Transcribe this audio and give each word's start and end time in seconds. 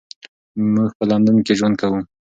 موږ 0.73 0.89
به 0.91 0.95
په 0.97 1.03
لندن 1.09 1.37
کې 1.45 1.53
ژوند 1.59 1.75
کوو. 1.81 1.99